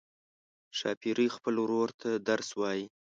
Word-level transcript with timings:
ښاپیرۍ 0.77 1.27
خپل 1.35 1.55
ورور 1.59 1.89
ته 2.01 2.09
درس 2.27 2.49
وايي. 2.59 2.85